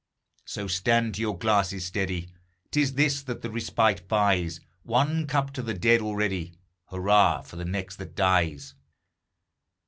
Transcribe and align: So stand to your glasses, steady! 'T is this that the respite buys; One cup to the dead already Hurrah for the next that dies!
So 0.45 0.65
stand 0.67 1.13
to 1.13 1.21
your 1.21 1.37
glasses, 1.37 1.85
steady! 1.85 2.31
'T 2.71 2.81
is 2.81 2.93
this 2.95 3.21
that 3.21 3.43
the 3.43 3.51
respite 3.51 4.07
buys; 4.07 4.59
One 4.81 5.27
cup 5.27 5.53
to 5.53 5.61
the 5.61 5.75
dead 5.75 6.01
already 6.01 6.53
Hurrah 6.85 7.43
for 7.43 7.55
the 7.55 7.65
next 7.65 7.97
that 7.97 8.15
dies! 8.15 8.73